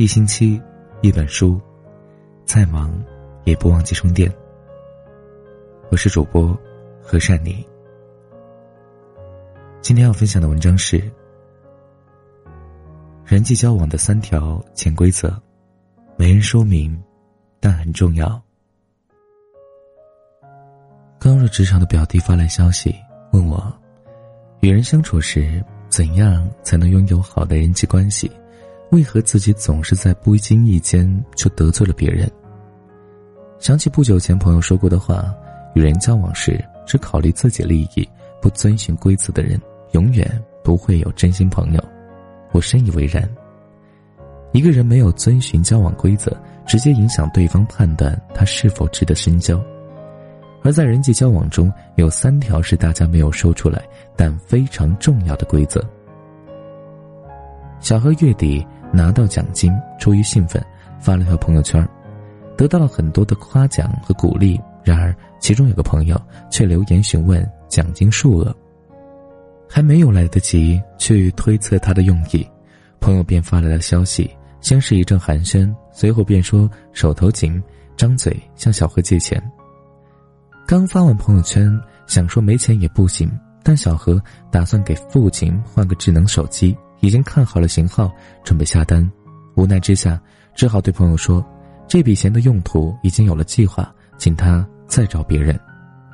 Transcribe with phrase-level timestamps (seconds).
[0.00, 0.58] 一星期
[1.02, 1.60] 一本书，
[2.46, 2.90] 再忙
[3.44, 4.34] 也不忘记充电。
[5.90, 6.58] 我是主播
[7.02, 7.62] 何善妮。
[9.82, 11.02] 今天要分享的文章是
[13.26, 15.38] 人际交往的三条潜规则，
[16.16, 16.98] 没人说明，
[17.60, 18.42] 但很重要。
[21.18, 22.96] 刚入职场的表弟发来消息，
[23.32, 23.70] 问我
[24.60, 28.32] 与人相处时怎样才能拥有好的人际关系。
[28.90, 32.28] 为何自己总是在不经意间就得罪了别人？
[33.60, 35.32] 想起不久前朋友说过的话
[35.76, 38.08] ：“与人交往时只考虑自己利益、
[38.42, 39.60] 不遵循规则的人，
[39.92, 40.28] 永远
[40.64, 41.84] 不会有真心朋友。”
[42.50, 43.28] 我深以为然。
[44.52, 46.36] 一个人没有遵循交往规则，
[46.66, 49.62] 直接影响对方判断他是否值得深交。
[50.64, 53.82] 而在人际交往中，有三条是大家没有说出来
[54.16, 55.80] 但非常重要的规则。
[57.78, 58.66] 小何月底。
[58.92, 60.62] 拿到奖金，出于兴奋，
[60.98, 61.86] 发了条朋友圈，
[62.56, 64.60] 得到了很多的夸奖和鼓励。
[64.82, 68.54] 然而，其中有个朋友却留言询问奖金数额，
[69.68, 72.46] 还没有来得及去推测他的用意，
[72.98, 74.30] 朋友便发来了消息。
[74.62, 77.62] 先是一阵寒暄，随后便说手头紧，
[77.96, 79.42] 张嘴向小何借钱。
[80.66, 83.30] 刚发完朋友圈，想说没钱也不行，
[83.62, 86.76] 但小何打算给父亲换个智能手机。
[87.00, 88.10] 已经看好了型号，
[88.44, 89.10] 准备下单，
[89.54, 90.20] 无奈之下，
[90.54, 91.44] 只好对朋友说
[91.88, 95.58] ：“这笔钱的用途已经有了计划，请他再找别人。”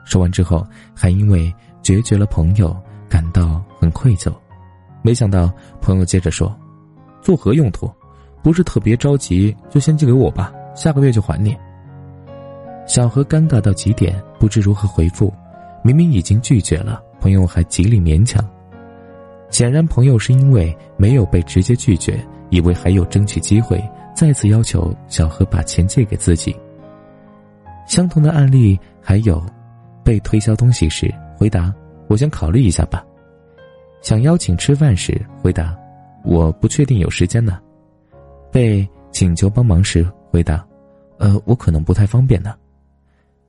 [0.04, 2.76] 说完之后，还因为决绝了朋友
[3.08, 4.32] 感到很愧疚。
[5.02, 6.56] 没想到朋友接着说
[7.20, 7.90] ：“做何用途？
[8.42, 11.56] 不是特别着急，就先借给我吧，下个月就还你。”
[12.86, 15.32] 小何尴尬到极点，不知如何回复。
[15.82, 18.44] 明明已经拒绝了，朋友还极力勉强。
[19.50, 22.18] 显然，朋友是因为没有被直接拒绝，
[22.50, 23.82] 以为还有争取机会，
[24.14, 26.54] 再次要求小何把钱借给自己。
[27.86, 29.42] 相同的案例还有，
[30.02, 31.72] 被推销东西时回答
[32.08, 33.04] “我先考虑一下吧”，
[34.02, 35.76] 想邀请吃饭时回答
[36.24, 37.58] “我不确定有时间呢”，
[38.50, 40.66] 被请求帮忙时回答
[41.18, 42.54] “呃，我可能不太方便呢”。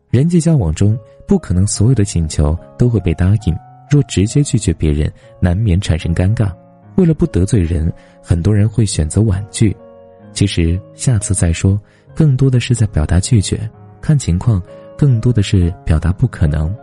[0.09, 0.97] 人际交往中，
[1.27, 3.57] 不可能所有的请求都会被答应。
[3.89, 6.51] 若直接拒绝别人，难免产生尴尬。
[6.95, 9.75] 为了不得罪人，很多人会选择婉拒。
[10.33, 11.79] 其实下次再说，
[12.15, 13.69] 更多的是在表达拒绝。
[14.01, 14.61] 看情况，
[14.97, 16.75] 更多的是表达不可能。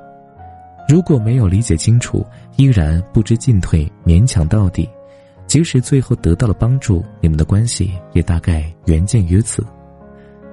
[0.89, 2.25] 如果没有理解清楚，
[2.57, 4.89] 依然不知进退，勉强到底，
[5.47, 9.65] 即使最后得到了帮助，你们的关系也大概缘尽于此。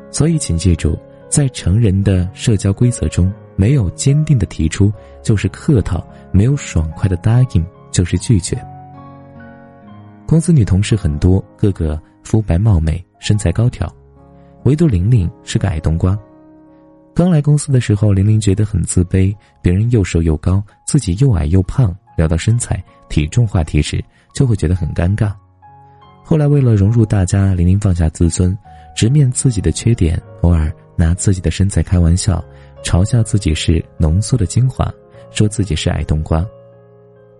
[0.09, 0.97] 所以，请记住，
[1.29, 3.31] 在成人的社交规则中。
[3.55, 4.91] 没有坚定的提出
[5.21, 8.57] 就是客套，没有爽快的答应就是拒绝。
[10.25, 13.93] 公司女同事很多，个个肤白貌美，身材高挑，
[14.63, 16.17] 唯独玲玲是个矮冬瓜。
[17.13, 24.01] 刚来公司的时候，玲玲觉得很自卑，别人又瘦又高，自己又矮又胖，聊到身材、体重话题时，
[24.33, 25.33] 就会觉得很尴尬。
[26.23, 28.57] 后来为了融入大家，玲玲放下自尊，
[28.95, 32.41] 直面自己的缺点，偶尔拿自己的身材开玩笑。
[32.83, 34.91] 嘲笑自己是浓缩的精华，
[35.31, 36.45] 说自己是矮冬瓜。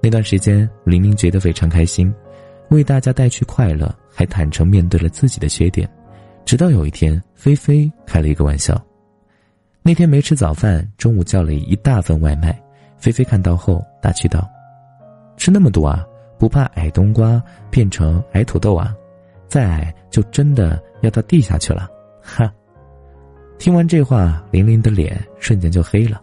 [0.02, 2.14] 那段时间，玲玲觉得非常开心，
[2.70, 5.90] 为大家带去快乐，还坦诚面对了自己的缺点。
[6.46, 8.82] 直到有一天，菲菲开了一个玩笑。
[9.84, 12.60] 那天没吃早饭，中午叫了一大份外卖。
[12.98, 14.48] 菲菲看到后打趣道
[15.38, 16.06] ：“吃那么多啊，
[16.38, 18.96] 不怕矮冬瓜变成矮土豆啊？
[19.48, 21.90] 再矮就真的要到地下去了。”
[22.22, 22.52] 哈。
[23.62, 26.20] 听完这话，玲玲的脸瞬间就黑了。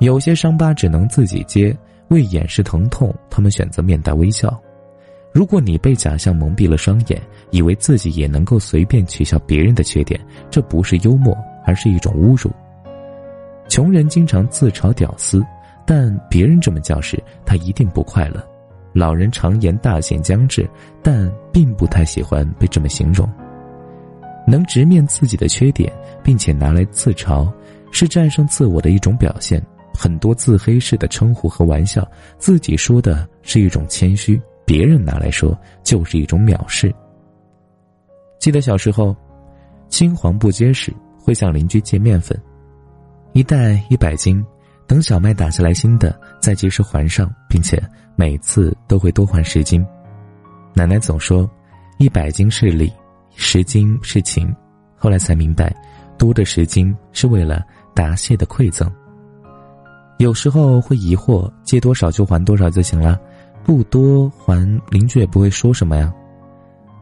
[0.00, 1.72] 有些伤疤只能自己接，
[2.08, 4.60] 为掩饰疼痛，他们选择面带微笑。
[5.32, 7.22] 如果你被假象蒙蔽了双眼，
[7.52, 10.20] 以为自己也能够随便取笑别人的缺点，
[10.50, 11.32] 这不是幽默，
[11.64, 12.50] 而是一种侮辱。
[13.68, 15.40] 穷人经常自嘲屌丝，
[15.86, 18.44] 但别人这么叫时，他一定不快乐。
[18.92, 20.68] 老人常言大限将至，
[21.04, 23.30] 但并不太喜欢被这么形容。
[24.46, 27.52] 能直面自己的缺点，并且拿来自嘲，
[27.90, 29.62] 是战胜自我的一种表现。
[29.92, 32.06] 很多自黑式的称呼和玩笑，
[32.38, 36.94] 自己说的是一种谦虚，别人拿来说就是一种藐视。
[38.38, 39.16] 记得小时候，
[39.88, 42.38] 青黄不接时会向邻居借面粉，
[43.32, 44.44] 一袋一百斤，
[44.86, 47.82] 等小麦打下来新的再及时还上，并且
[48.16, 49.84] 每次都会多还十斤。
[50.74, 51.50] 奶奶总说，
[51.98, 52.92] 一百斤是礼。
[53.36, 54.52] 十斤是情，
[54.96, 55.72] 后来才明白，
[56.18, 57.62] 多的十斤是为了
[57.94, 58.90] 答谢的馈赠。
[60.18, 63.20] 有时候会疑惑，借多少就还多少就行了，
[63.62, 64.58] 不多还
[64.90, 66.12] 邻居也不会说什么呀。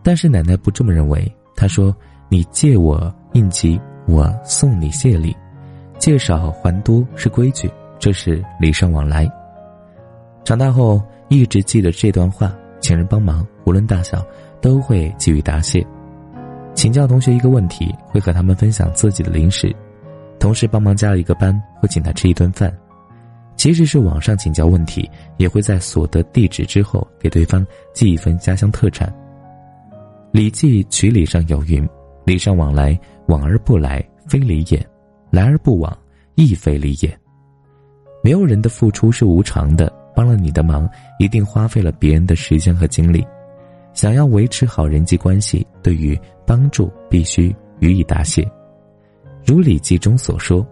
[0.03, 1.33] 但是奶奶不这么认为。
[1.57, 1.95] 她说
[2.29, 5.35] ：“你借我应急，我送你谢礼，
[6.01, 9.31] 借少还多是规矩，这是礼尚往来。”
[10.43, 14.27] 长大后一直记得这段话：请人帮忙，无论大小，
[14.61, 15.81] 都会给予答谢；
[16.85, 19.75] 请教同学一个问题，会和他们分享自己的零食；
[20.39, 22.71] 同事帮忙加了一个班，会请他吃一顿饭；
[23.57, 29.09] 即使是网上请教问题，也会在所得地址之后给对方寄一份家乡特产。
[30.31, 31.89] 《礼记·曲礼》上有云
[32.27, 34.79] ：“礼尚往来，往而不来，非礼也；
[35.31, 35.99] 来而不往，
[36.35, 37.19] 亦非礼也。”
[38.23, 40.87] 没有人的付出是无偿的，帮了你的忙，
[41.19, 43.27] 一定花费了别人的时间和精力。
[43.95, 48.47] 想要维持好人际关系，对于帮助必须予以答谢。
[49.47, 50.67] 如《礼记》中所说：“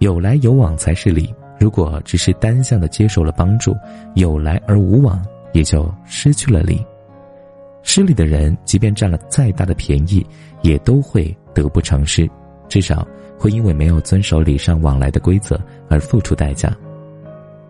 [0.00, 3.74] 有来有往才是礼。”如果只是单向的接受了帮助，
[4.14, 5.20] 有来而无往，
[5.52, 6.84] 也就失去了礼。
[7.82, 10.24] 失礼的人，即便占了再大的便宜，
[10.62, 12.30] 也都会得不偿失，
[12.68, 13.04] 至少
[13.36, 16.72] 会因为没有遵守礼尚往来的规则而付出代价。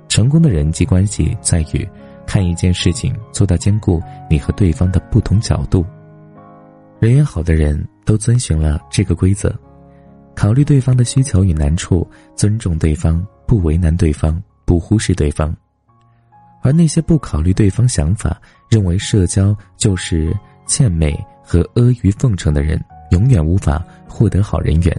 [0.06, 1.88] 成功的人际关系在于，
[2.28, 5.82] 看一件事情做到兼顾你和对方的不同角度。
[7.00, 9.50] 人缘好的人都遵循了这个规则，
[10.34, 15.56] 考虑对方的需求与难处，尊重对方，不为难对方，不忽视对方。
[16.60, 18.38] 而那些不考虑对方想法，
[18.68, 20.30] 认为社交就是
[20.66, 22.78] 欠美和阿谀奉承的人，
[23.10, 24.94] 永远无法获得好人缘。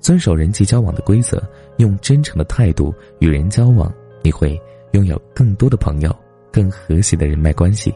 [0.00, 1.40] 遵守人际交往的规则，
[1.76, 4.60] 用真诚的态度与人交往，你会
[4.92, 6.14] 拥有更多的朋友，
[6.52, 7.94] 更和谐的人脉关系。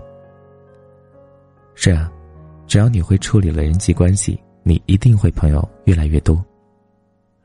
[1.75, 2.11] 是啊，
[2.67, 6.45] 只要你会处理了人际关系，你一定会朋友越来越多。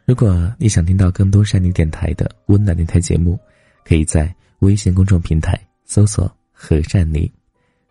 [0.06, 3.40] 如果你想听到更多山妮电台的温暖电台节目，
[3.84, 4.34] 可以在。
[4.62, 5.56] 微信公众平台
[5.86, 7.32] 搜索“和善妮”，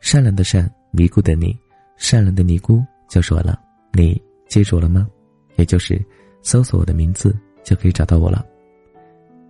[0.02, 1.56] 善良的善，尼姑的尼，
[1.96, 3.56] 善良的尼姑就是我了。
[3.92, 5.06] 你记住了吗？
[5.54, 6.04] 也就是
[6.42, 7.32] 搜索我的名字
[7.62, 8.44] 就可以找到我了。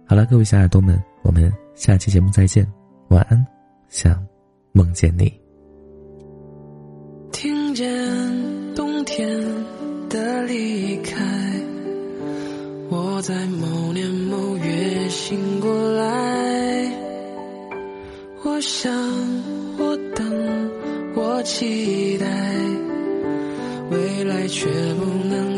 [0.06, 2.66] 好了，各位小耳朵们，我们下期节目再见，
[3.10, 3.46] 晚安，
[3.90, 4.26] 想
[4.72, 5.30] 梦见你。
[7.30, 7.86] 听见
[8.74, 9.28] 冬天
[10.08, 11.22] 的离开，
[12.88, 16.90] 我在某年某月醒过来。
[18.42, 18.90] 我想，
[19.76, 20.70] 我等，
[21.14, 22.26] 我期待，
[23.90, 25.55] 未来却不能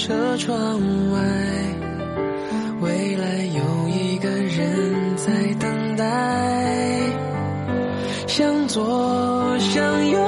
[0.00, 0.80] 车窗
[1.12, 1.20] 外，
[2.80, 6.06] 未来有一个人在等待。
[8.26, 10.18] 向左，向右，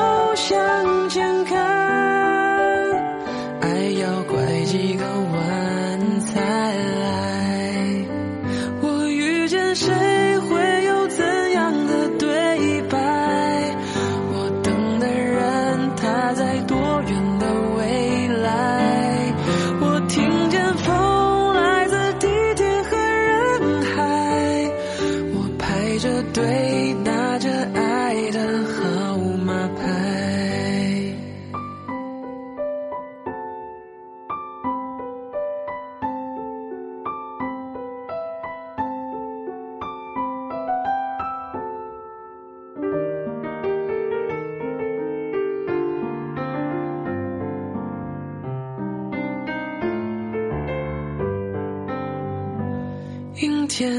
[53.74, 53.90] 天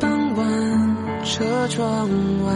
[0.00, 2.08] 傍晚，车窗
[2.42, 2.54] 外，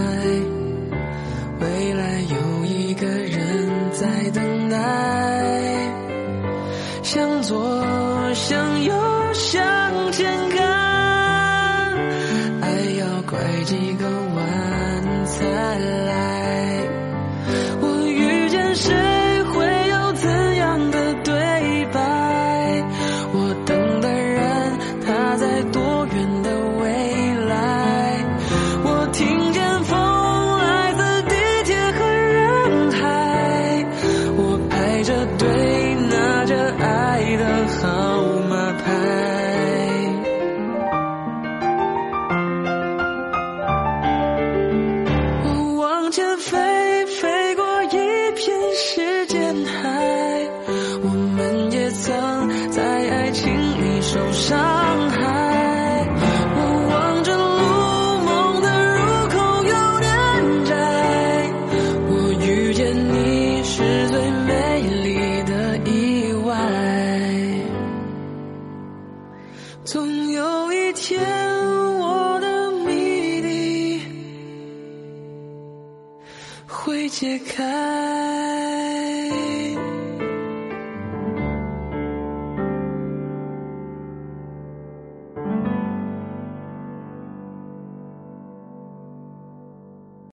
[1.60, 4.78] 未来有一个人在等待。
[7.02, 8.94] 向左，向右，
[9.34, 10.64] 向前看，
[12.62, 12.66] 爱
[12.98, 14.27] 要拐几个弯
[71.00, 71.20] 天，
[72.00, 74.02] 我的谜底
[76.66, 78.47] 会解开。